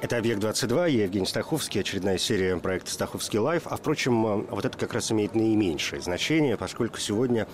[0.00, 3.66] Это «Объект-22», я Евгений Стаховский, очередная серия проекта «Стаховский лайф».
[3.66, 7.46] А, впрочем, э, вот это как раз имеет наименьшее значение, поскольку сегодня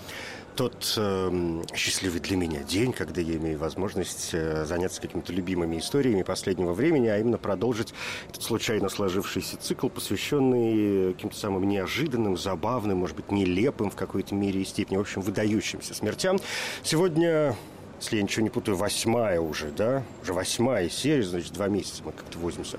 [0.55, 6.23] тот э, счастливый для меня день, когда я имею возможность э, заняться какими-то любимыми историями
[6.23, 7.93] последнего времени, а именно продолжить
[8.29, 14.61] этот случайно сложившийся цикл, посвященный каким-то самым неожиданным, забавным, может быть, нелепым в какой-то мере
[14.61, 16.39] и степени, в общем, выдающимся смертям.
[16.81, 17.57] Сегодня
[17.99, 20.03] если я ничего не путаю, восьмая уже, да?
[20.21, 22.77] Уже восьмая серия, значит, два месяца мы как-то возимся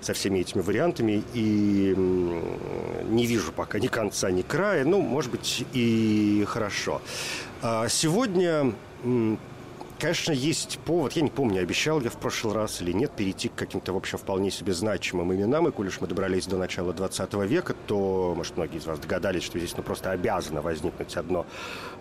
[0.00, 1.22] со всеми этими вариантами.
[1.34, 4.84] И не вижу пока ни конца, ни края.
[4.84, 7.02] Ну, может быть, и хорошо.
[7.62, 8.72] А сегодня
[10.04, 13.54] Конечно, есть повод, я не помню, обещал я в прошлый раз или нет, перейти к
[13.54, 15.66] каким-то, в общем, вполне себе значимым именам.
[15.68, 19.44] И коль уж мы добрались до начала 20 века, то, может, многие из вас догадались,
[19.44, 21.46] что здесь ну, просто обязано возникнуть одно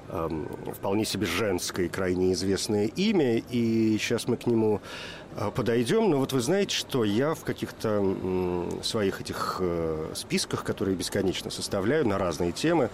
[0.10, 3.38] эм, вполне себе женское и крайне известное имя.
[3.38, 4.82] И сейчас мы к нему
[5.56, 6.10] подойдем.
[6.10, 8.04] Но вот вы знаете, что я в каких-то
[8.84, 12.90] своих этих э, списках, которые бесконечно составляю на разные темы,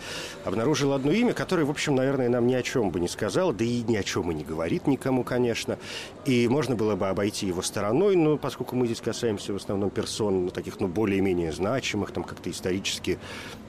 [0.45, 3.65] обнаружил одно имя, которое, в общем, наверное, нам ни о чем бы не сказало, да
[3.65, 5.77] и ни о чем и не говорит никому, конечно.
[6.25, 10.45] И можно было бы обойти его стороной, но поскольку мы здесь касаемся в основном персон
[10.45, 13.19] ну, таких, ну, более-менее значимых, там, как-то исторически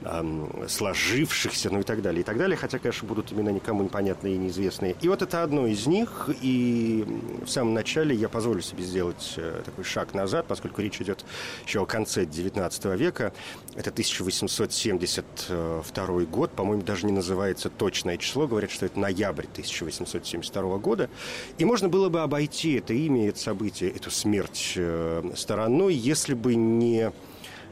[0.02, 4.34] эм, сложившихся, ну, и так далее, и так далее, хотя, конечно, будут имена никому непонятные
[4.34, 4.96] и неизвестные.
[5.00, 7.04] И вот это одно из них, и
[7.44, 11.24] в самом начале я позволю себе сделать э, такой шаг назад, поскольку речь идет
[11.66, 13.32] еще о конце XIX века.
[13.74, 21.10] Это 1872 год, по-моему, даже не называется точное число, говорят, что это ноябрь 1872 года.
[21.58, 26.54] И можно было бы обойти это имя, это событие, эту смерть э, стороной, если бы
[26.54, 27.12] не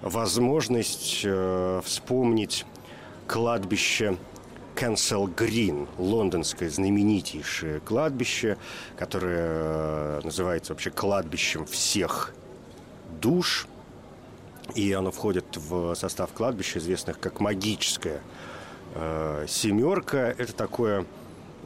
[0.03, 2.65] возможность э, вспомнить
[3.27, 4.17] кладбище
[4.79, 8.57] Кенсел Грин, лондонское знаменитейшее кладбище,
[8.97, 12.33] которое э, называется вообще кладбищем всех
[13.21, 13.67] душ.
[14.77, 18.21] И оно входит в состав кладбища, известных как магическая
[18.95, 20.33] э, семерка.
[20.39, 21.05] Это такое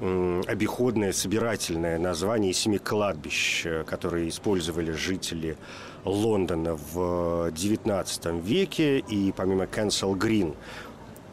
[0.01, 5.59] обиходное, собирательное название семи кладбищ, э, которые использовали жители
[6.07, 9.01] Лондона в XIX веке.
[9.01, 10.55] И помимо Кенсел Грин,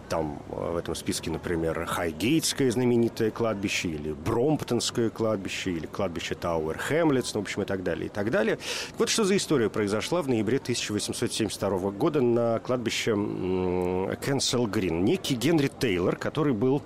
[0.10, 6.78] там э, в этом списке, например, Хайгейтское знаменитое кладбище, или Бромптонское кладбище, или кладбище Тауэр
[6.78, 8.58] Хэмлетс, ну, в общем, и так далее, и так далее.
[8.98, 15.06] Вот что за история произошла в ноябре 1872 года на кладбище Кенсел Грин.
[15.06, 16.82] Некий Генри Тейлор, который был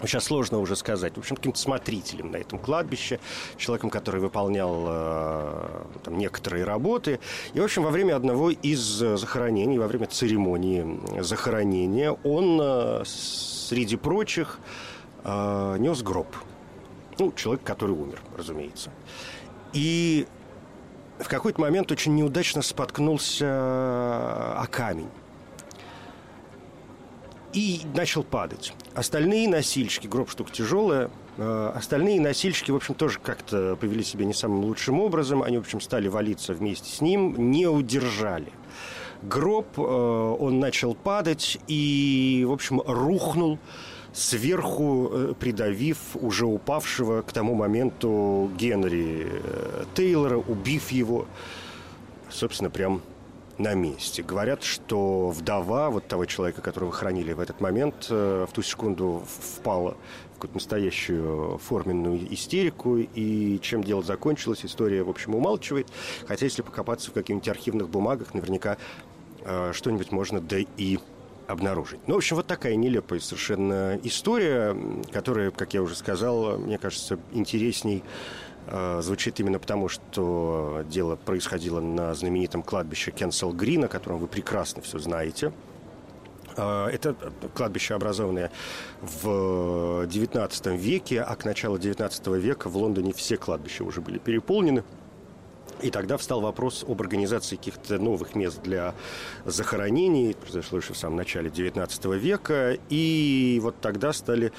[0.00, 1.14] Сейчас сложно уже сказать.
[1.14, 3.20] В общем, каким-то смотрителем на этом кладбище,
[3.56, 5.68] человеком, который выполнял э,
[6.02, 7.20] там, некоторые работы.
[7.52, 13.96] И, в общем, во время одного из захоронений, во время церемонии захоронения, он, э, среди
[13.96, 14.58] прочих,
[15.22, 16.34] э, нес гроб.
[17.18, 18.90] Ну, человек, который умер, разумеется.
[19.72, 20.26] И
[21.20, 25.08] в какой-то момент очень неудачно споткнулся о камень
[27.54, 28.74] и начал падать.
[28.94, 34.34] Остальные носильщики, гроб штука тяжелая, э, остальные носильщики, в общем, тоже как-то повели себя не
[34.34, 35.42] самым лучшим образом.
[35.42, 38.52] Они, в общем, стали валиться вместе с ним, не удержали.
[39.22, 43.58] Гроб, э, он начал падать и, в общем, рухнул
[44.12, 49.28] сверху, э, придавив уже упавшего к тому моменту Генри
[49.94, 51.26] Тейлора, убив его,
[52.30, 53.00] собственно, прям
[53.58, 54.22] на месте.
[54.22, 59.22] Говорят, что вдова вот того человека, которого хранили в этот момент, э, в ту секунду
[59.26, 59.96] впала
[60.30, 65.88] в какую-то настоящую форменную истерику, и чем дело закончилось, история, в общем, умалчивает.
[66.26, 68.76] Хотя, если покопаться в каких-нибудь архивных бумагах, наверняка
[69.42, 70.98] э, что-нибудь можно да и
[71.46, 72.00] обнаружить.
[72.06, 74.74] Ну, в общем, вот такая нелепая совершенно история,
[75.12, 78.53] которая, как я уже сказал, мне кажется, интересней Э,
[79.00, 84.82] звучит именно потому, что дело происходило на знаменитом кладбище Кенсел Грин, о котором вы прекрасно
[84.82, 85.52] все знаете.
[86.56, 87.14] Э, это
[87.54, 88.50] кладбище, образованное
[89.00, 94.84] в XIX веке, а к началу XIX века в Лондоне все кладбища уже были переполнены.
[95.82, 98.94] И тогда встал вопрос об организации каких-то новых мест для
[99.44, 100.30] захоронений.
[100.30, 102.78] Это произошло еще в самом начале XIX века.
[102.88, 104.50] И вот тогда стали э,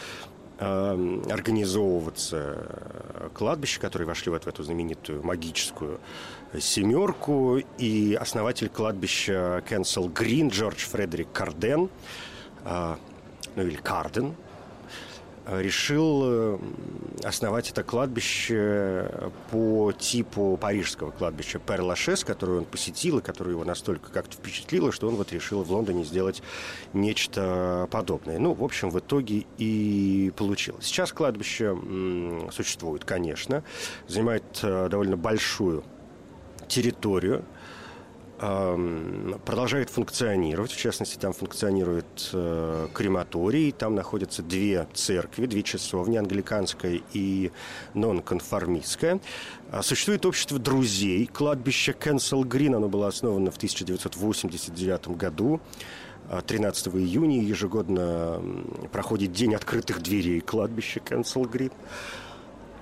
[0.57, 5.99] организовываться кладбища, которые вошли вот в эту знаменитую магическую
[6.59, 7.59] семерку.
[7.77, 11.89] И основатель кладбища Кенсел Грин Джордж Фредерик Карден,
[12.63, 12.95] э,
[13.55, 14.35] ну или Карден,
[15.47, 16.57] решил э,
[17.23, 24.11] основать это кладбище по типу парижского кладбища Пер-Лашес, которое он посетил и которое его настолько
[24.11, 26.41] как-то впечатлило, что он вот решил в Лондоне сделать
[26.93, 28.39] нечто подобное.
[28.39, 30.85] Ну, в общем, в итоге и получилось.
[30.85, 31.77] Сейчас кладбище
[32.51, 33.63] существует, конечно,
[34.07, 35.83] занимает э, довольно большую
[36.67, 37.45] территорию–
[38.37, 40.71] продолжает функционировать.
[40.71, 47.51] В частности, там функционирует э, крематорий, там находятся две церкви, две часовни, англиканская и
[47.93, 49.21] нонконформистская.
[49.71, 55.61] А существует общество друзей, кладбище Кенсел Грин, оно было основано в 1989 году.
[56.47, 58.41] 13 июня ежегодно
[58.91, 61.71] проходит День открытых дверей кладбища Кенсел Грин.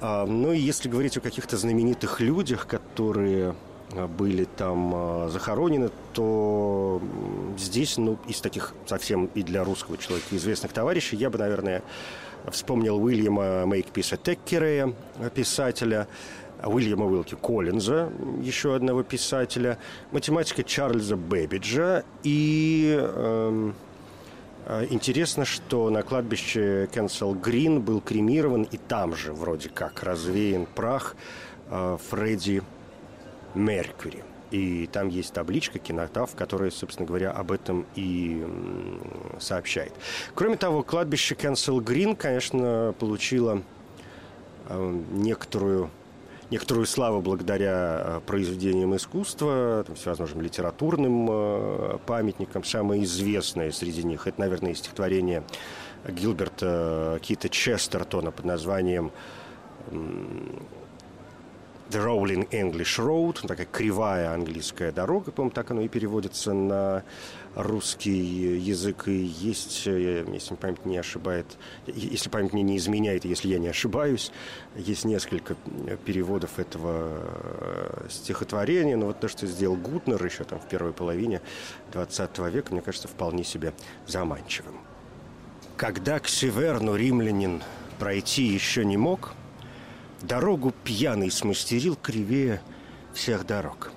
[0.02, 3.54] Ну и если говорить о каких-то знаменитых людях, которые
[3.92, 7.02] были там а, захоронены, то
[7.58, 11.84] здесь, ну, из таких совсем и для русского человека известных товарищей, я бы, наверное,
[12.52, 14.94] вспомнил Уильяма Мейкписа Теккерея,
[15.34, 16.08] писателя,
[16.64, 19.78] Уильяма Уилки Коллинза, еще одного писателя,
[20.12, 22.98] математика Чарльза Бэбиджа и...
[23.00, 23.72] Э,
[24.90, 31.18] Интересно, что на кладбище Кенсел Грин был кремирован, и там же вроде как развеян прах
[31.70, 32.64] э, Фредди
[33.56, 34.24] Меркьюри.
[34.52, 38.46] И там есть табличка, кинотав, которая, собственно говоря, об этом и
[39.40, 39.94] сообщает.
[40.36, 43.64] Кроме того, кладбище Кенсел Грин, конечно, получило
[44.70, 45.90] э, некоторую
[46.52, 52.64] некоторую славу благодаря э, произведениям искусства, там, всевозможным литературным э, памятникам.
[52.64, 55.44] Самое известное среди них– это, наверное, стихотворение
[56.08, 59.12] Гилберта Кита Честертона под названием
[61.94, 67.04] The Rolling English Road, такая кривая английская дорога, по-моему, так оно и переводится на
[67.54, 69.08] русский язык.
[69.08, 71.46] И есть, э, если память не ошибает,
[71.86, 74.32] если память мне не изменяет, если я не ошибаюсь,
[74.76, 75.56] есть несколько
[76.04, 78.98] переводов этого э, стихотворения.
[78.98, 81.42] Но вот то, что сделал Гутнер еще там в первой половине
[81.92, 83.72] 20 века, мне кажется, вполне себе
[84.08, 84.80] заманчивым.
[85.78, 87.62] Когда к Северну римлянин
[88.00, 89.34] пройти еще не мог–
[90.24, 92.62] Дорогу пьяный смастерил кривее
[93.14, 93.92] всех дорог.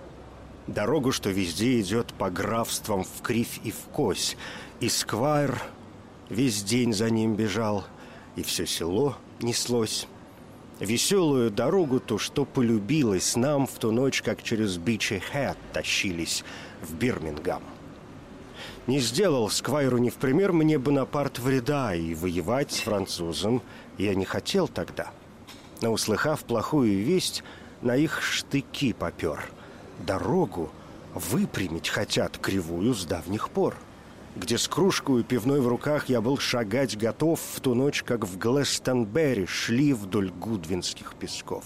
[0.67, 4.37] Дорогу, что везде идет по графствам в кривь и в кось.
[4.81, 5.63] И сквайр
[6.29, 7.85] весь день за ним бежал,
[8.35, 10.09] и все село неслось.
[10.81, 16.45] Веселую дорогу то, что полюбилось нам в ту ночь, как через Бичи Хэт тащились
[16.83, 17.63] в Бирмингам.
[18.89, 23.63] Не сделал Сквайру не в пример мне Бонапарт вреда, и воевать с французом
[23.97, 25.13] я не хотел тогда—
[25.81, 27.43] но, услыхав плохую весть,
[27.83, 29.45] на их штыки попер.
[30.07, 30.71] Дорогу
[31.15, 33.77] выпрямить хотят кривую с давних пор.
[34.35, 38.37] Где с кружкой пивной в руках я был шагать готов в ту ночь, как в
[38.37, 41.65] Глэстонберри шли вдоль гудвинских песков.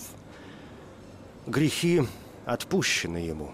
[1.46, 2.02] Грехи
[2.46, 3.52] отпущены ему.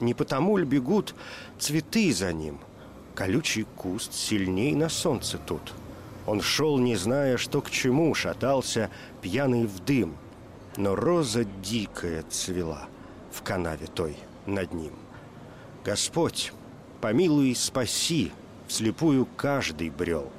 [0.00, 1.14] Не потому ль бегут
[1.58, 2.58] цветы за ним?
[3.14, 5.74] Колючий куст сильней на солнце тут—
[6.26, 8.90] он шел, не зная, что к чему, шатался,
[9.20, 10.16] пьяный в дым.
[10.76, 12.88] Но роза дикая цвела
[13.32, 14.92] в канаве той над ним.
[15.84, 16.52] Господь,
[17.00, 18.32] помилуй и спаси,
[18.68, 20.30] вслепую каждый брел.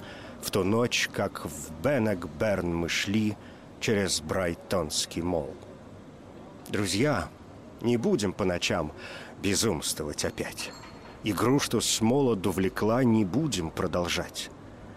[0.41, 3.37] В ту ночь, как в Беннекберн мы шли
[3.79, 5.53] через Брайтонский мол.
[6.69, 7.29] Друзья,
[7.81, 8.91] не будем по ночам
[9.41, 10.71] безумствовать опять.
[11.23, 14.49] Игру, что с молоду влекла, не будем продолжать.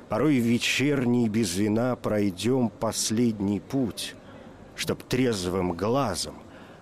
[0.09, 4.15] Порой вечерний без вина пройдем последний путь,
[4.77, 6.35] Чтоб трезвым глазом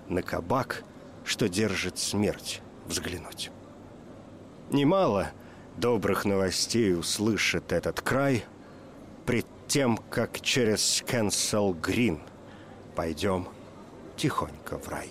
[0.09, 0.83] на кабак,
[1.25, 3.51] что держит смерть, взглянуть.
[4.71, 5.31] Немало
[5.77, 8.45] добрых новостей услышит этот край
[9.27, 12.21] Пред тем, как через Кенсел Грин
[12.95, 13.47] Пойдем
[14.17, 15.11] тихонько в рай.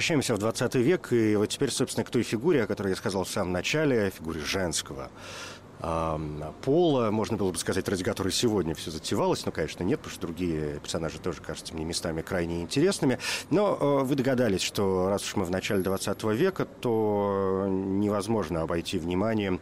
[0.00, 3.24] Возвращаемся в 20 век, и вот теперь, собственно, к той фигуре, о которой я сказал
[3.24, 5.10] в самом начале, фигуре женского
[5.78, 9.44] пола, можно было бы сказать, ради которой сегодня все затевалось.
[9.44, 13.18] Но, конечно, нет, потому что другие персонажи тоже кажутся мне местами крайне интересными.
[13.50, 18.98] Но э, вы догадались, что раз уж мы в начале 20 века, то невозможно обойти
[18.98, 19.60] вниманием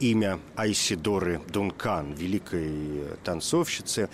[0.00, 4.08] имя Айсидоры Дункан, великой танцовщицы,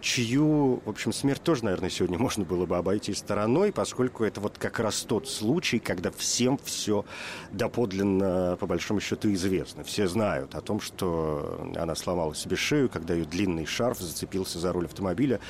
[0.00, 4.58] чью, в общем, смерть тоже, наверное, сегодня можно было бы обойти стороной, поскольку это вот
[4.58, 7.04] как раз тот случай, когда всем все
[7.52, 9.84] доподлинно, по большому счету, известно.
[9.84, 14.72] Все знают о том, что она сломала себе шею, когда ее длинный шарф зацепился за
[14.72, 15.40] руль автомобиля,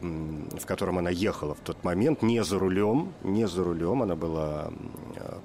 [0.00, 4.70] в котором она ехала в тот момент, не за рулем, не за рулем, она была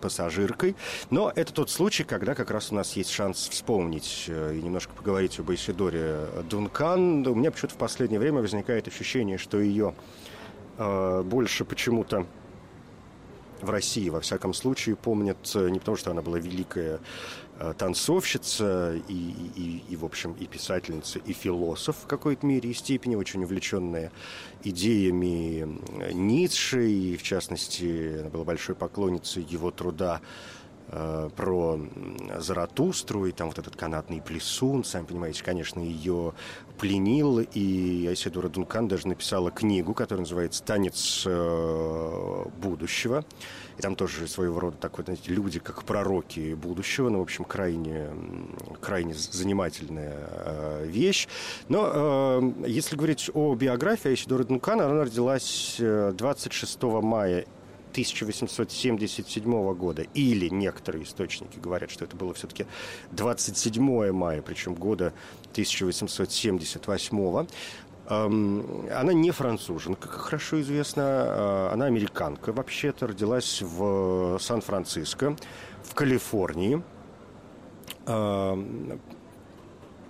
[0.02, 0.76] пассажиркой.
[1.10, 4.94] Но это тот случай, когда как раз у нас есть шанс вспомнить э, и немножко
[4.94, 7.26] поговорить об Исидоре Дункан.
[7.28, 9.94] У меня почему-то в последнее время возникает ощущение, что ее
[10.78, 12.26] э, больше почему-то
[13.62, 17.00] в России, во всяком случае, помнят э, не потому, что она была великая
[17.78, 23.16] танцовщица и, и, и, в общем, и писательница, и философ в какой-то мере и степени,
[23.16, 24.12] очень увлеченная
[24.64, 25.80] идеями
[26.14, 31.80] Ницше, и, в частности, она была большой поклонницей его труда э, про
[32.38, 36.34] Заратустру, и там вот этот канатный плесун, сами понимаете, конечно, ее
[36.78, 43.26] пленил, и Айседора Дункан даже написала книгу, которая называется «Танец э, будущего»,
[43.78, 47.10] и там тоже своего рода такой, знаете, люди, как пророки будущего.
[47.10, 48.10] Ну, в общем, крайне,
[48.82, 51.28] крайне занимательная э, вещь.
[51.70, 57.46] Но э, если говорить о биографии Айсидоры Дункана, она родилась 26 э, мая
[57.98, 62.68] 1877 года, или некоторые источники говорят, что это было все-таки
[63.12, 65.14] 27 мая, причем года
[65.54, 67.48] 1878.
[68.08, 71.04] Она не француженка, как хорошо известно.
[71.04, 73.08] А, она американка вообще-то.
[73.08, 75.36] Родилась в Сан-Франциско,
[75.84, 76.84] в Калифорнии.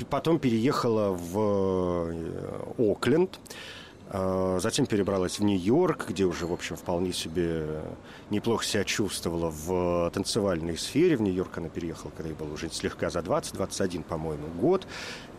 [0.09, 3.39] Потом переехала в э, Окленд.
[4.09, 7.81] А, затем перебралась в Нью-Йорк, где уже, в общем, вполне себе
[8.29, 11.17] неплохо себя чувствовала в танцевальной сфере.
[11.17, 14.87] В Нью-Йорк она переехала, когда ей было уже слегка за 20, 21, по-моему, год.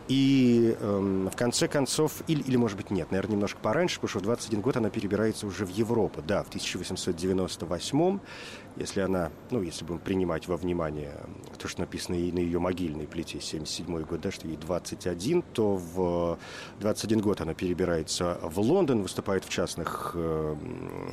[0.07, 4.19] И э, в конце концов, или, или, может быть, нет, наверное, немножко пораньше, потому что
[4.19, 6.23] в 21 год она перебирается уже в Европу.
[6.25, 8.19] Да, в 1898
[8.79, 11.13] если она, ну, если будем принимать во внимание
[11.57, 15.75] то, что написано и на ее могильной плите, 77 год, да, что ей 21, то
[15.75, 16.39] в
[16.79, 20.55] 21 год она перебирается в Лондон, выступает в частных э,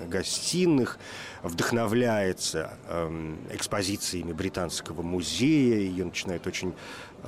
[0.09, 0.99] гостиных,
[1.43, 6.75] вдохновляется э, экспозициями Британского музея, ее начинает очень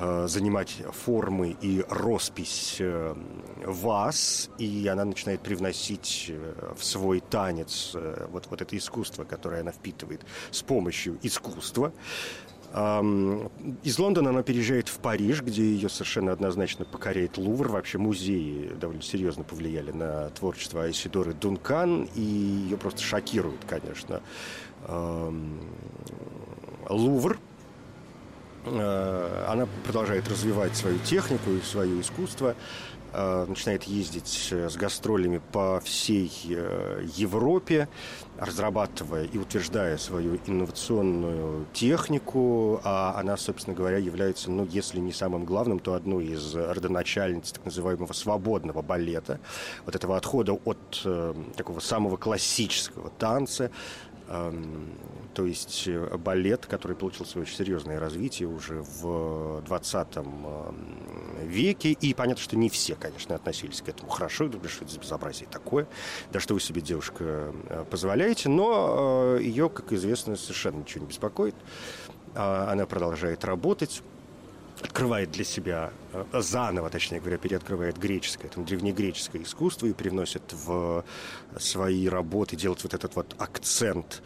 [0.01, 3.17] Э, занимать формы и роспись э,
[3.65, 7.97] вас, и она начинает привносить э, в свой танец
[8.31, 10.21] вот, вот это искусство, которое она впитывает
[10.53, 11.93] с помощью искусства.
[12.71, 17.69] Из Лондона она переезжает в Париж, где ее совершенно однозначно покоряет Лувр.
[17.69, 24.21] Вообще музеи довольно серьезно повлияли на творчество Айсидоры Дункан, и ее просто шокирует, конечно.
[26.89, 27.39] Лувр,
[28.69, 32.55] она продолжает развивать свою технику и свое искусство,
[33.13, 37.89] э, начинает ездить с гастролями по всей э, Европе,
[38.39, 45.45] разрабатывая и утверждая свою инновационную технику, а она, собственно говоря, является, ну, если не самым
[45.45, 49.41] главным, то одной из родоначальниц так называемого свободного балета,
[49.85, 53.71] вот этого отхода от э, такого самого классического танца
[54.29, 60.09] то есть э, балет, который получил свое очень серьезное развитие уже в 20
[61.45, 61.93] веке.
[61.93, 65.87] И понятно, что не все, конечно, относились к этому хорошо, думали, что это безобразие такое,
[66.33, 68.49] да что вы себе, девушка, э, позволяете.
[68.49, 71.55] Но э, ее, как известно, совершенно ничего не беспокоит.
[72.35, 74.03] А, она продолжает работать
[74.83, 75.93] открывает для себя
[76.33, 81.05] заново, точнее говоря, переоткрывает греческое, там, древнегреческое искусство и привносит в
[81.59, 84.23] свои работы, делает вот этот вот акцент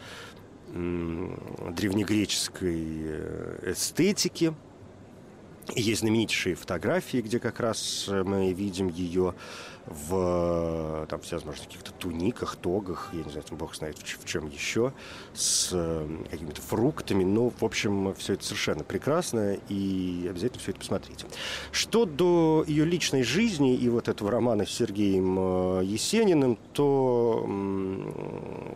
[0.73, 4.55] древнегреческой э, эстетики.
[5.75, 9.35] Есть знаменитейшие фотографии, где как раз э, мы видим ее
[9.85, 14.93] в там, всевозможных каких-то туниках, тогах, я не знаю, там бог знает в, чем еще,
[15.33, 17.23] с э, какими-то фруктами.
[17.23, 21.25] Но, в общем, все это совершенно прекрасно, и обязательно все это посмотрите.
[21.71, 25.37] Что до ее личной жизни и вот этого романа с Сергеем
[25.79, 27.41] э, Есениным, то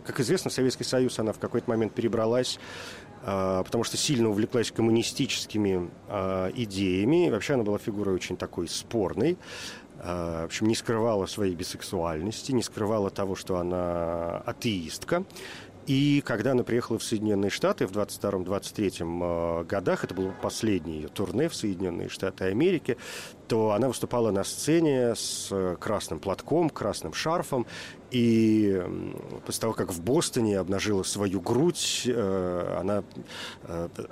[0.04, 2.58] как известно, в Советский Союз она в какой-то момент перебралась
[3.20, 5.90] потому что сильно увлеклась коммунистическими
[6.54, 7.28] идеями.
[7.28, 9.36] Вообще она была фигурой очень такой спорной.
[9.98, 15.24] В общем, не скрывала своей бисексуальности, не скрывала того, что она атеистка.
[15.88, 21.08] И когда она приехала в Соединенные Штаты в 22-23 э, годах, это было последнее ее
[21.08, 22.98] турне в Соединенные Штаты Америки,
[23.48, 27.66] то она выступала на сцене с э, красным платком, красным шарфом.
[28.10, 28.82] И
[29.46, 33.02] после того, как в Бостоне обнажила свою грудь, э, она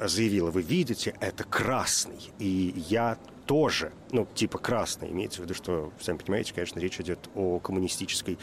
[0.00, 2.32] заявила, вы видите, это красный.
[2.38, 7.18] И я тоже, ну, типа красный, имеется в виду, что, сами понимаете, конечно, речь идет
[7.34, 8.38] о коммунистической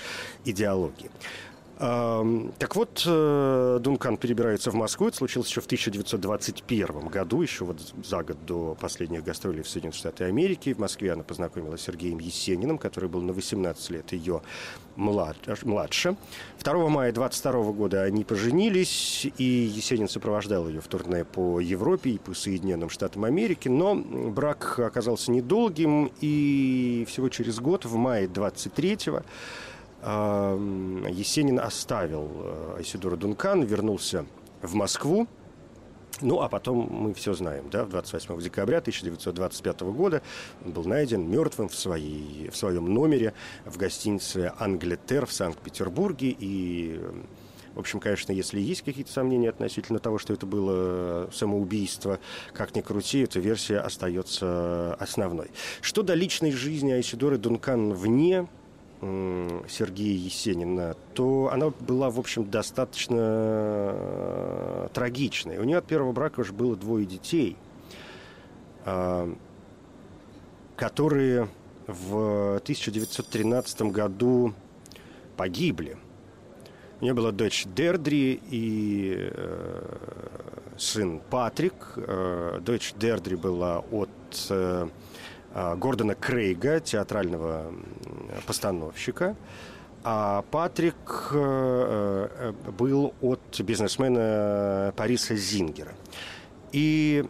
[0.45, 1.11] идеологии.
[1.77, 5.07] Так вот, э, Дункан перебирается в Москву.
[5.07, 9.97] Это случилось еще в 1921 году, еще вот за год до последних гастролей в Соединенные
[9.97, 10.73] Штаты Америки.
[10.73, 14.41] В Москве она познакомилась с Сергеем Есениным, который был на 18 лет ее
[14.95, 16.15] младше.
[16.63, 22.17] 2 мая 22 года они поженились, и Есенин сопровождал ее в турне по Европе и
[22.19, 23.67] по Соединенным Штатам Америки.
[23.67, 28.97] Но брак оказался недолгим, и всего через год, в мае 23
[30.03, 34.25] Есенин оставил э, Айсидора Дункан, вернулся
[34.61, 35.27] в Москву,
[36.21, 40.21] ну, а потом мы все знаем, да, 28 декабря 1925 года
[40.63, 43.33] он был найден мертвым в, своей, в своем номере
[43.65, 46.35] в гостинице «Англетер» в Санкт-Петербурге.
[46.39, 47.01] И,
[47.73, 52.19] в общем, конечно, если есть какие-то сомнения относительно того, что это было самоубийство,
[52.53, 55.49] как ни крути, эта версия остается основной.
[55.81, 58.47] Что до личной жизни Айсидоры Дункан вне
[59.67, 65.57] Сергея Есенина, то она была, в общем, достаточно э, трагичной.
[65.57, 67.57] У нее от первого брака уже было двое детей,
[68.85, 69.33] а,
[70.75, 71.49] которые
[71.87, 74.53] в 1913 году
[75.35, 75.97] погибли.
[77.01, 79.97] У нее была дочь Дердри и э,
[80.77, 81.73] сын Патрик.
[81.97, 84.09] Э, дочь Дердри была от
[84.49, 84.87] а,
[85.75, 87.73] Гордона Крейга, театрального
[88.45, 89.35] постановщика.
[90.05, 95.93] А Патрик э, э, был от бизнесмена Париса Зингера.
[96.73, 97.23] И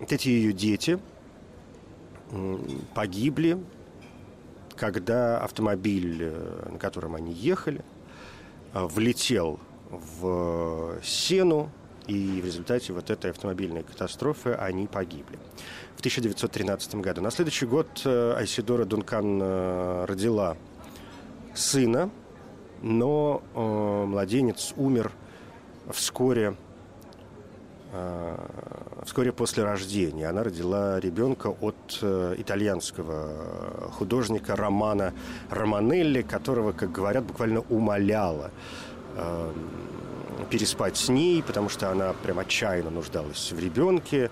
[0.00, 0.98] эти ее дети
[2.94, 3.62] погибли,
[4.74, 7.84] когда автомобиль, э, на котором они ехали,
[8.72, 11.70] влетел в сену,
[12.08, 15.38] и в результате вот этой автомобильной катастрофы они погибли
[15.94, 17.20] в 1913 году.
[17.20, 20.56] На следующий год э, Айсидора Дункан э, родила
[21.54, 22.10] сына,
[22.80, 25.12] но э, младенец умер
[25.90, 26.54] вскоре,
[29.04, 30.28] вскоре после рождения.
[30.28, 32.04] Она родила ребенка от
[32.36, 35.14] итальянского художника Романа
[35.48, 38.50] Романелли, которого, как говорят, буквально умоляла
[40.50, 44.30] переспать с ней, потому что она прям отчаянно нуждалась в ребенке.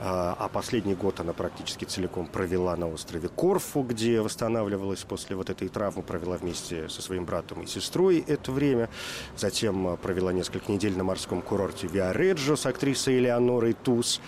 [0.00, 5.50] А, а последний год она практически целиком провела на острове Корфу, где восстанавливалась после вот
[5.50, 8.90] этой травмы, провела вместе со своим братом и сестрой это время.
[9.36, 14.20] Затем а, провела несколько недель на морском курорте Виареджо с актрисой Элеонорой Туз.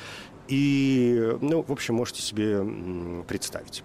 [0.49, 2.65] И, ну, в общем, можете себе
[3.27, 3.83] представить.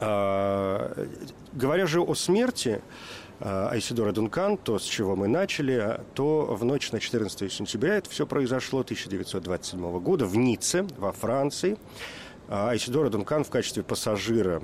[0.00, 1.06] А,
[1.52, 2.82] говоря же о смерти,
[3.44, 8.24] Айсидора Дункан, то, с чего мы начали, то в ночь на 14 сентября это все
[8.24, 11.76] произошло 1927 года в Ницце, во Франции.
[12.48, 14.62] Э, Айсидора Дункан в качестве пассажира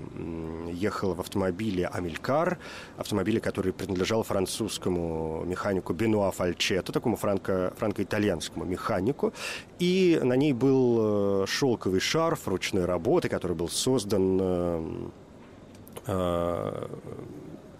[0.71, 2.59] ехала в автомобиле «Амелькар»,
[2.97, 9.33] автомобиле, который принадлежал французскому механику Бенуа Фальчето, такому франко- франко-итальянскому механику.
[9.81, 15.11] И на ней был э, шелковый шарф ручной работы, который был создан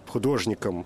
[0.09, 0.85] художником,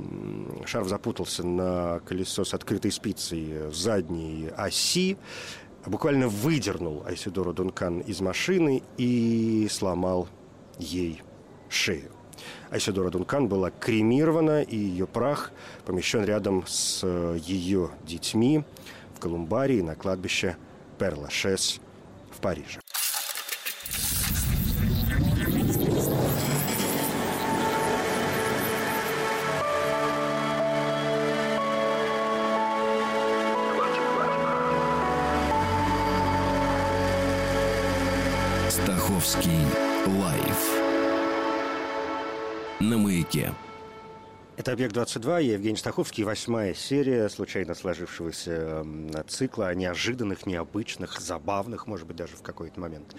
[0.65, 5.17] шарф запутался на колесо с открытой спицей задней оси,
[5.87, 10.27] буквально выдернул Айсидору Дункан из машины и сломал
[10.77, 11.23] ей
[11.69, 12.16] шею.
[12.69, 15.51] Айседора Дункан была кремирована, и ее прах
[15.85, 18.63] помещен рядом с э, ее детьми
[19.15, 20.57] в Колумбарии на кладбище
[20.97, 21.79] Перлашес
[22.31, 22.79] в Париже.
[43.37, 43.53] Маяке.
[44.57, 48.83] Это «Объект-22», я Евгений Стаховский, восьмая серия случайно сложившегося
[49.27, 53.15] цикла о неожиданных, необычных, забавных, может быть, даже в какой-то момент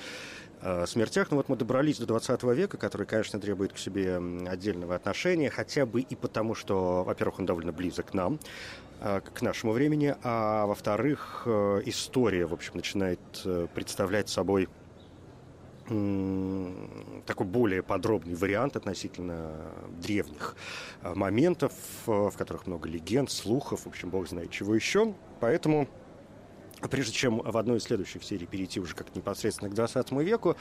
[0.62, 1.30] э, смертях.
[1.30, 5.86] Ну вот мы добрались до 20 века, который, конечно, требует к себе отдельного отношения, хотя
[5.86, 8.40] бы и потому, что, во-первых, он довольно близок к нам,
[9.00, 13.20] э, к нашему времени, а во-вторых, э, история, в общем, начинает
[13.74, 14.68] представлять собой
[15.88, 19.52] такой более подробный вариант относительно
[20.02, 20.54] древних
[21.02, 21.72] э, моментов,
[22.06, 25.14] э, в которых много легенд, слухов, в общем, бог знает чего еще.
[25.40, 25.88] Поэтому
[26.90, 30.56] Прежде чем в одной из следующих серий перейти уже как непосредственно к 20 веку,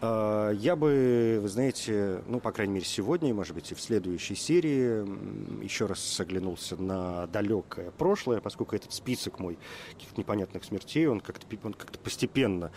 [0.00, 4.36] э, я бы, вы знаете, ну, по крайней мере, сегодня, может быть, и в следующей
[4.36, 9.58] серии еще раз оглянулся на далекое прошлое, поскольку этот список мой
[9.92, 12.70] каких-то непонятных смертей, он как-то как постепенно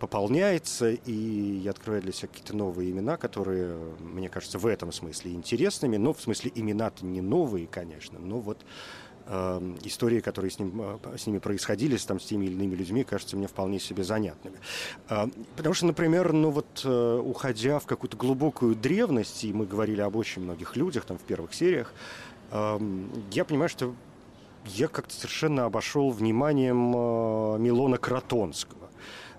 [0.00, 5.32] пополняется, и я открываю для себя какие-то новые имена, которые, мне кажется, в этом смысле
[5.32, 5.96] интересными.
[5.96, 8.64] Но в смысле имена-то не новые, конечно, но вот
[9.26, 12.74] э, истории, которые с, ним, э, с ними происходили, с, там, с теми или иными
[12.74, 14.58] людьми, кажутся мне вполне себе занятными.
[15.08, 20.00] Э, потому что, например, ну вот, э, уходя в какую-то глубокую древность, и мы говорили
[20.00, 21.92] об очень многих людях там в первых сериях,
[22.50, 22.78] э,
[23.30, 23.94] я понимаю, что
[24.66, 28.88] я как-то совершенно обошел вниманием э, Милона Кротонского,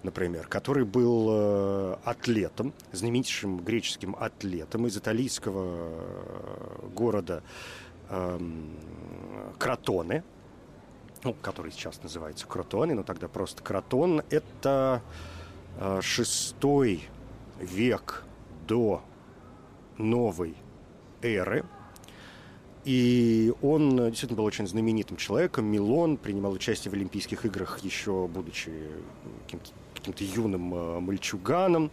[0.04, 7.44] например, который был э, атлетом, знаменитейшим греческим атлетом из италийского э, города
[8.10, 8.72] эм,
[9.58, 10.24] Кротоне,
[11.24, 14.24] ну, который сейчас называется Кротоне, но тогда просто Кротон.
[14.30, 15.02] Это
[16.02, 17.02] шестой
[17.60, 18.24] век
[18.68, 19.02] до
[19.98, 20.56] новой
[21.22, 21.66] эры–
[22.86, 25.66] и он действительно был очень знаменитым человеком.
[25.66, 28.72] Милон принимал участие в Олимпийских играх, еще будучи
[29.46, 31.92] каким-то, каким-то юным э, мальчуганом.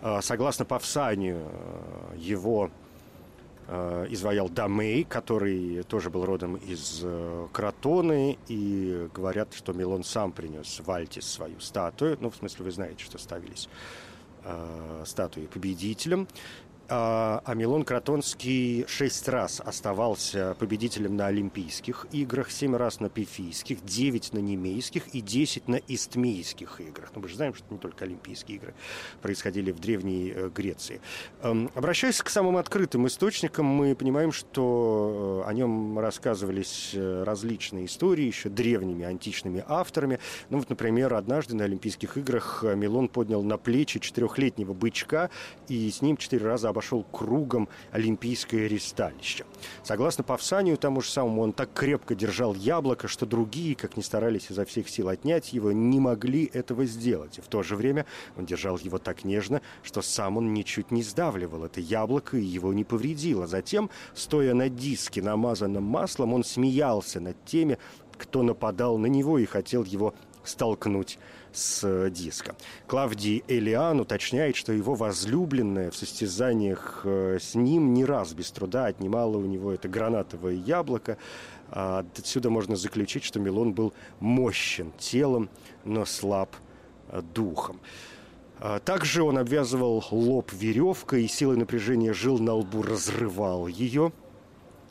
[0.00, 2.70] Э, согласно Павсанию, э, его
[3.68, 8.38] э, изваял Дамей, который тоже был родом из э, Кротоны.
[8.48, 12.16] И говорят, что Милон сам принес в Альтис свою статую.
[12.20, 13.68] Ну, в смысле, вы знаете, что ставились
[14.44, 16.26] э, статуи победителям.
[16.94, 24.34] А, Милон Кротонский шесть раз оставался победителем на Олимпийских играх, семь раз на Пифийских, девять
[24.34, 27.08] на Немейских и десять на Истмийских играх.
[27.14, 28.74] Но ну, мы же знаем, что не только Олимпийские игры
[29.22, 31.00] происходили в Древней э, Греции.
[31.40, 37.86] Эм, обращаясь к самым открытым источникам, мы понимаем, что э, о нем рассказывались э, различные
[37.86, 40.18] истории еще древними античными авторами.
[40.50, 45.30] Ну вот, например, однажды на Олимпийских играх Милон поднял на плечи четырехлетнего бычка
[45.68, 49.44] и с ним четыре раза обошел обошел кругом Олимпийское ристалище.
[49.84, 54.50] Согласно Павсанию, тому же самому, он так крепко держал яблоко, что другие, как ни старались
[54.50, 57.38] изо всех сил отнять его, не могли этого сделать.
[57.38, 58.04] И в то же время
[58.36, 62.72] он держал его так нежно, что сам он ничуть не сдавливал это яблоко и его
[62.72, 63.46] не повредило.
[63.46, 67.78] Затем, стоя на диске, намазанном маслом, он смеялся над теми,
[68.18, 70.14] кто нападал на него и хотел его
[70.44, 71.18] столкнуть
[71.56, 72.54] с диска.
[72.86, 78.86] Клавдий Элиан уточняет, что его возлюбленная в состязаниях э, с ним не раз без труда
[78.86, 81.18] отнимала у него это гранатовое яблоко.
[81.70, 85.48] А отсюда можно заключить, что Милон был мощен телом,
[85.84, 86.54] но слаб
[87.08, 87.80] э, духом.
[88.64, 94.12] А также он обвязывал лоб веревкой и силой напряжения жил на лбу, разрывал ее.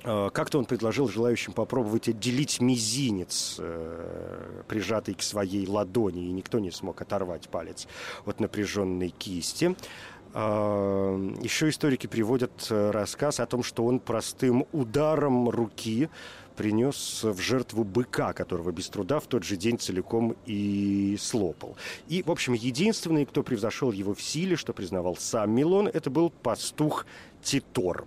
[0.03, 6.59] А, как-то он предложил желающим попробовать отделить мизинец, э, прижатый к своей ладони, и никто
[6.59, 7.87] не смог оторвать палец
[8.25, 9.75] от напряженной кисти.
[10.33, 16.09] А, еще историки приводят э, рассказ о том, что он простым ударом руки
[16.55, 21.75] принес в жертву быка, которого без труда в тот же день целиком и слопал.
[22.07, 26.29] И, в общем, единственный, кто превзошел его в силе, что признавал сам Милон, это был
[26.29, 27.05] пастух
[27.41, 28.05] Титор.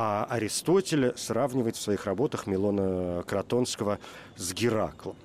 [0.00, 3.98] А Аристотель сравнивает в своих работах Милона Кротонского
[4.36, 5.16] с Гераклом.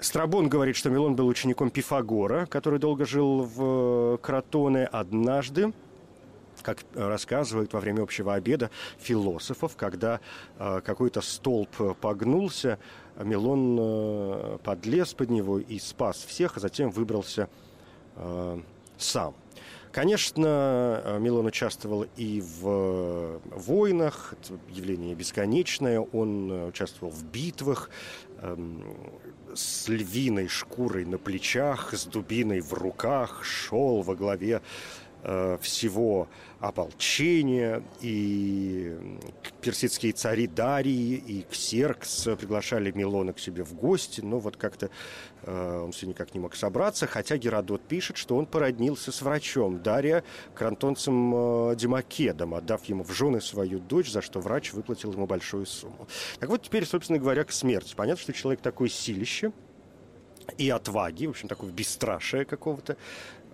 [0.00, 4.86] Страбон говорит, что Милон был учеником Пифагора, который долго жил в Кротоне.
[4.86, 5.74] Однажды
[6.62, 10.20] как рассказывают во время общего обеда философов, когда
[10.58, 11.68] э, какой-то столб
[12.00, 12.78] погнулся,
[13.16, 17.48] Милон э, подлез под него и спас всех, а затем выбрался
[18.16, 18.60] э,
[18.96, 19.34] сам.
[19.92, 27.90] Конечно, э, Милон участвовал и в войнах, это явление бесконечное, он э, участвовал в битвах,
[28.42, 28.84] эм,
[29.54, 35.07] с львиной шкурой на плечах, с дубиной в руках, шел во главе Э,
[35.60, 36.28] всего
[36.60, 38.96] ополчения, и
[39.60, 44.90] персидские цари Дарий и Ксеркс приглашали Милона к себе в гости, но вот как-то
[45.42, 49.82] э, он все никак не мог собраться, хотя Геродот пишет, что он породнился с врачом
[49.82, 55.26] Дария крантонцем э, Демакедом, отдав ему в жены свою дочь, за что врач выплатил ему
[55.26, 56.08] большую сумму.
[56.40, 57.94] Так вот, теперь, собственно говоря, к смерти.
[57.94, 59.52] Понятно, что человек такой силище,
[60.56, 62.96] и отваги, в общем, такое бесстрашие какого-то,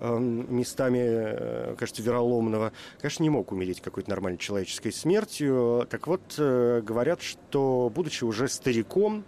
[0.01, 5.87] местами, э, кажется, вероломного, конечно, не мог умереть какой-то нормальной человеческой смертью.
[5.91, 9.25] Так вот, э, говорят, что, будучи уже стариком,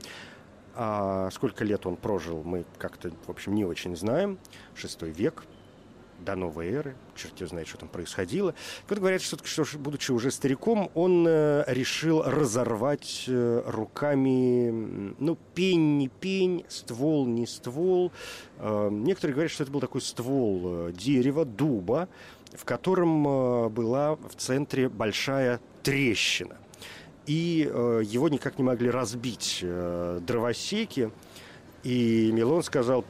[0.75, 4.39] а сколько лет он прожил, мы как-то, в общем, не очень знаем,
[4.75, 5.45] шестой век–
[6.21, 8.55] до новой эры, черт его знает, что там происходило.
[8.89, 15.99] Вот говорят, что, что будучи уже стариком, он э, решил разорвать э, руками, ну, пень
[15.99, 18.13] не пень, ствол не ствол.
[18.59, 22.09] Э, некоторые говорят, что это был такой ствол дерева, дуба,
[22.53, 23.23] в котором
[23.71, 26.57] была в центре большая трещина.
[27.27, 27.69] И
[28.05, 31.11] его никак не могли разбить дровосеки.
[31.83, 33.05] И Милон сказал,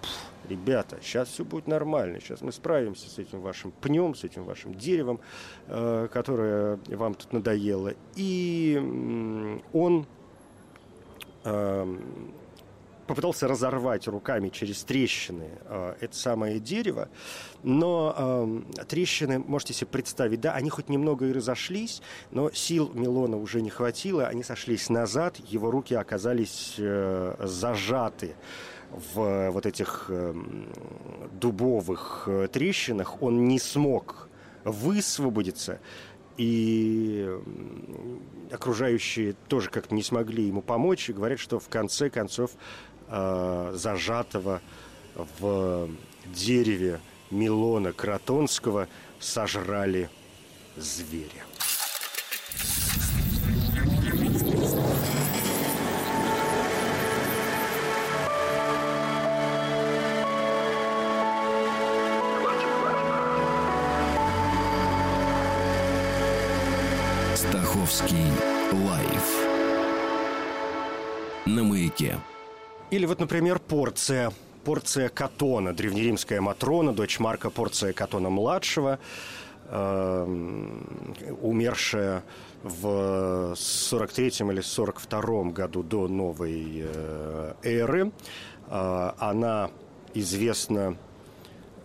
[0.48, 4.74] ребята, сейчас все будет нормально, сейчас мы справимся с этим вашим пнем, с этим вашим
[4.74, 5.20] деревом,
[5.66, 7.92] э, которое вам тут надоело.
[8.14, 10.06] И он
[11.44, 11.96] э,
[13.06, 17.08] попытался разорвать руками через трещины э, это самое дерево,
[17.62, 23.36] но э, трещины, можете себе представить, да, они хоть немного и разошлись, но сил Милона
[23.36, 28.34] уже не хватило, они сошлись назад, его руки оказались э, зажаты
[28.90, 30.68] в вот этих эм,
[31.32, 34.28] дубовых э, трещинах, он не смог
[34.64, 35.80] высвободиться,
[36.36, 37.28] и
[38.50, 42.52] окружающие тоже как-то не смогли ему помочь, и говорят, что в конце концов
[43.08, 44.60] э, зажатого
[45.38, 45.88] в
[46.26, 50.10] дереве Милона Кротонского сожрали
[50.76, 51.44] зверя.
[72.00, 72.20] Маяке.
[72.90, 74.32] Или вот, например, порция
[74.64, 78.98] порция Катона, древнеримская Матрона, дочь Марка Порция Катона-младшего,
[79.68, 80.26] э,
[81.40, 82.24] умершая
[82.64, 88.10] в 43 или 42 году до новой э, эры.
[88.68, 89.70] Э, она
[90.14, 90.96] известна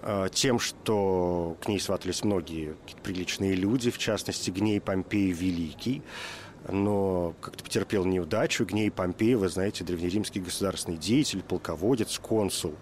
[0.03, 6.01] Э, тем, что к ней сватались многие приличные люди, в частности, Гней Помпей Великий,
[6.69, 8.65] но как-то потерпел неудачу.
[8.65, 12.75] Гней Помпей, вы знаете, древнеримский государственный деятель, полководец, консул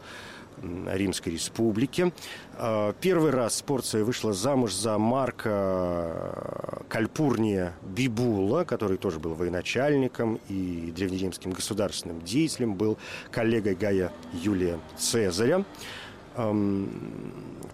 [0.61, 2.11] Римской Республики.
[2.57, 10.91] Э, первый раз Порция вышла замуж за Марка Кальпурния Бибула, который тоже был военачальником и
[10.95, 12.97] древнеримским государственным деятелем, был
[13.31, 15.63] коллегой Гая Юлия Цезаря.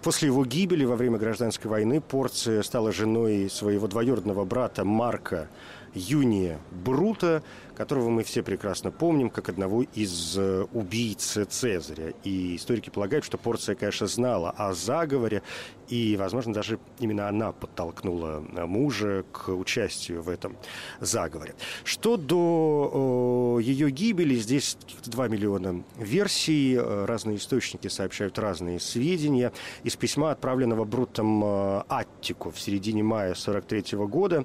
[0.02, 5.48] После его гибели во время гражданской войны Порция стала женой своего двоюродного брата Марка
[5.96, 7.42] Юния Брута,
[7.74, 12.12] которого мы все прекрасно помним как одного из э, убийц Цезаря.
[12.22, 15.42] И историки полагают, что Порция, конечно, знала о заговоре,
[15.88, 20.56] и, возможно, даже именно она подтолкнула э, мужа к участию в этом
[21.00, 21.54] заговоре.
[21.84, 29.52] Что до ее гибели, здесь 2 миллиона версий, э, разные источники сообщают разные сведения.
[29.82, 31.42] Из письма, отправленного Брутом
[31.88, 34.44] Аттику в середине мая 43 года,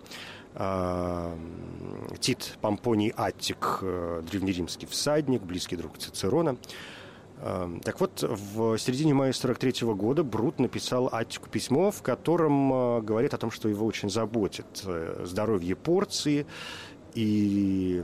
[2.19, 6.57] Тит Помпоний Аттик, э, древнеримский всадник, близкий друг Цицерона.
[7.39, 13.01] А, так вот, в середине мая 43 года Брут написал Аттику письмо, в котором э,
[13.01, 16.45] говорит о том, что его очень заботит э, здоровье Порции
[17.15, 18.03] и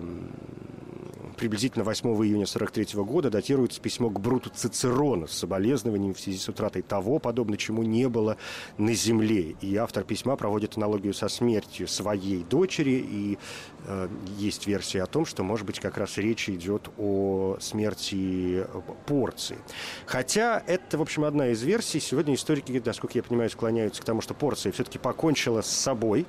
[1.37, 6.49] приблизительно 8 июня 43 года датируется письмо к Бруту Цицерону с соболезнованием в связи с
[6.49, 8.37] утратой того, подобно чему не было
[8.77, 9.55] на земле.
[9.61, 13.37] И автор письма проводит аналогию со смертью своей дочери, и
[13.85, 18.65] э, есть версия о том, что, может быть, как раз речь идет о смерти
[19.05, 19.57] порции.
[20.05, 21.99] Хотя это, в общем, одна из версий.
[21.99, 26.25] Сегодня историки, насколько я понимаю, склоняются к тому, что порция все-таки покончила с собой,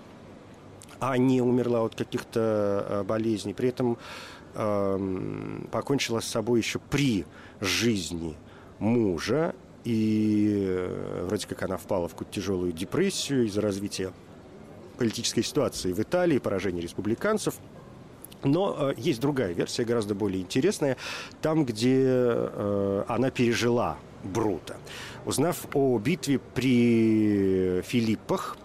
[1.01, 3.55] а не умерла от каких-то э, болезней.
[3.55, 3.99] При этом
[4.55, 7.27] Эм, покончила с собой еще при
[7.61, 8.37] жизни
[8.81, 9.55] мужа.
[9.85, 14.13] И э, вроде как она впала в какую-то тяжелую депрессию из-за развития
[14.99, 17.55] политической ситуации в Италии, поражения республиканцев.
[18.43, 20.97] Но э, есть другая версия, гораздо более интересная,
[21.41, 24.77] там, где э, она пережила Брута.
[25.25, 28.57] Узнав о битве при Филиппах,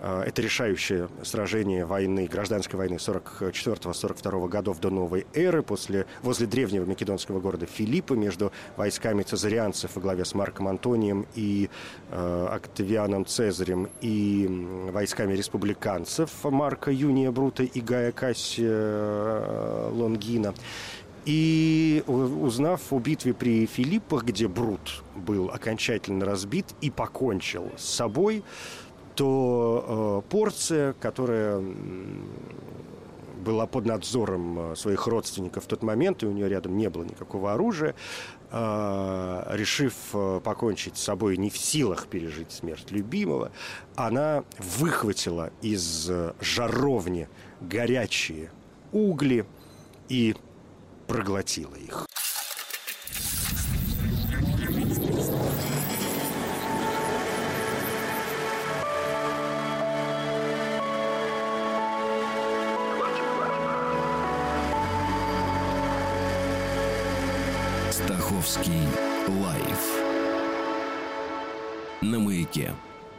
[0.00, 7.40] это решающее сражение войны, гражданской войны 44-42 годов до новой эры после, возле древнего македонского
[7.40, 11.68] города Филиппа между войсками цезарианцев во главе с Марком Антонием и
[12.10, 14.46] э, Октавианом Цезарем и
[14.92, 20.54] войсками республиканцев Марка Юния Брута и Гая Кассия э, Лонгина.
[21.24, 28.42] И узнав о битве при Филиппах, где Брут был окончательно разбит и покончил с собой,
[29.18, 31.60] то э, порция, которая
[33.44, 37.02] была под надзором э, своих родственников в тот момент, и у нее рядом не было
[37.02, 37.96] никакого оружия,
[38.52, 39.94] э, решив
[40.44, 43.50] покончить с собой не в силах пережить смерть любимого,
[43.96, 46.08] она выхватила из
[46.40, 47.28] жаровни
[47.60, 48.52] горячие
[48.92, 49.46] угли
[50.08, 50.36] и
[51.08, 52.07] проглотила их.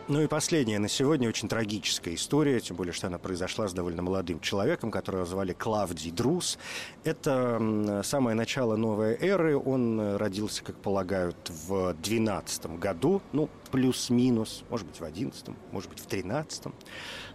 [0.10, 4.02] Ну и последняя на сегодня очень трагическая история, тем более, что она произошла с довольно
[4.02, 6.58] молодым человеком, которого звали Клавдий Друз.
[7.04, 9.56] Это самое начало новой эры.
[9.56, 16.00] Он родился, как полагают, в 12 году, ну, плюс-минус, может быть, в 11 может быть,
[16.00, 16.74] в 13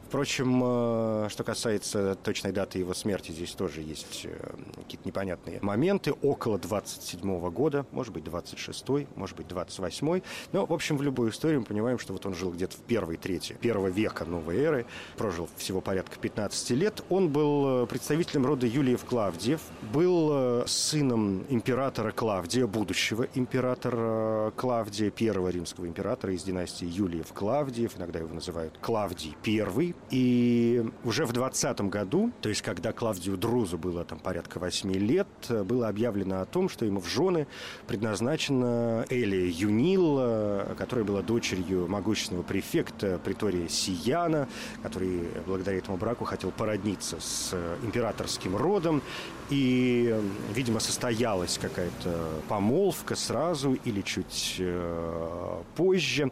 [0.08, 6.12] Впрочем, э, что касается точной даты его смерти, здесь тоже есть э, какие-то непонятные моменты.
[6.22, 8.84] Около 27 года, может быть, 26
[9.16, 10.20] может быть, 28
[10.52, 13.16] Но, в общем, в любой истории мы понимаем, что вот он жил где-то в первой
[13.16, 14.86] трети первого века новой эры,
[15.16, 17.02] прожил всего порядка 15 лет.
[17.08, 19.60] Он был э, представителем рода Юлиев Клавдиев,
[19.92, 28.18] был сыном императора Клавдия, будущего императора Клавдия, первого римского императора из династии Юлиев Клавдиев, иногда
[28.18, 29.93] его называют Клавдий I.
[30.10, 35.26] И уже в 20 году, то есть когда Клавдию Друзу было там порядка 8 лет,
[35.48, 37.46] было объявлено о том, что ему в жены
[37.86, 44.46] предназначена Элия Юнил, которая была дочерью могущественного префекта притория Сияна,
[44.82, 49.02] который благодаря этому браку хотел породниться с императорским родом.
[49.50, 50.14] И,
[50.54, 56.30] видимо, состоялась какая-то помолвка сразу или чуть э, позже.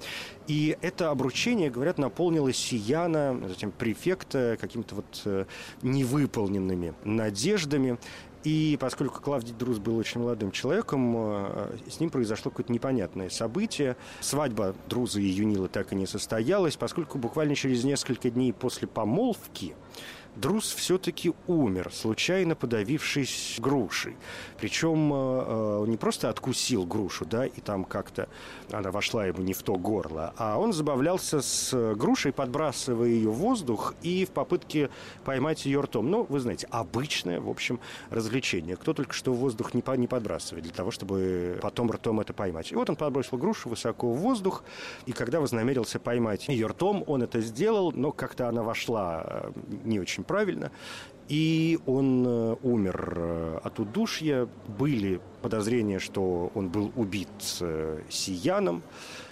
[0.49, 5.45] И это обручение, говорят, наполнило Сияна, затем префекта, какими-то вот э,
[5.83, 7.99] невыполненными надеждами.
[8.45, 13.97] И поскольку Клавдий Друз был очень молодым человеком, э, с ним произошло какое-то непонятное событие.
[14.21, 19.75] Свадьба Друза и Юнила так и не состоялась, поскольку буквально через несколько дней после помолвки
[20.35, 24.17] Друз все-таки умер, случайно подавившись грушей.
[24.59, 28.29] Причем э, э, не просто откусил грушу, да, и там как-то
[28.71, 33.35] она вошла ему не в то горло, а он забавлялся с грушей, подбрасывая ее в
[33.35, 34.89] воздух и в попытке
[35.25, 36.11] поймать ее ртом.
[36.11, 38.77] Ну, вы знаете, обычное, в общем, развлечение.
[38.77, 42.33] Кто только что в воздух не, по, не подбрасывает для того, чтобы потом ртом это
[42.33, 42.73] поймать.
[42.73, 44.65] И вот он подбросил грушу высоко в воздух,
[45.05, 49.53] и когда вознамерился поймать ее ртом, он это сделал, но как-то она вошла э,
[49.85, 50.71] не очень очень правильно.
[51.29, 54.49] И он э, умер э, от удушья.
[54.67, 57.29] Были подозрения, что он был убит
[57.61, 58.83] э, сияном.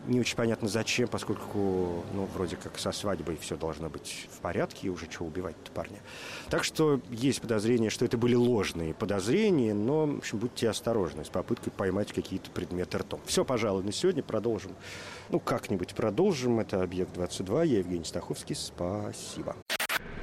[0.07, 4.87] Не очень понятно зачем, поскольку, ну, вроде как со свадьбой все должно быть в порядке,
[4.87, 5.99] и уже что убивать-то парня.
[6.49, 11.29] Так что есть подозрение, что это были ложные подозрения, но, в общем, будьте осторожны с
[11.29, 13.21] попыткой поймать какие-то предметы ртом.
[13.27, 14.73] Все, пожалуй, на сегодня продолжим.
[15.29, 16.61] Ну, как-нибудь продолжим.
[16.61, 17.67] Это «Объект-22».
[17.67, 18.55] Я Евгений Стаховский.
[18.55, 19.55] Спасибо.